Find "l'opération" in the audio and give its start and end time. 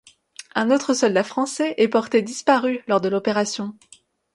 3.09-3.75